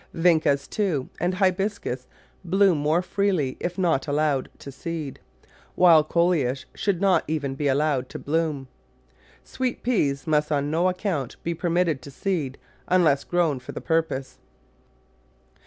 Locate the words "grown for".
13.23-13.73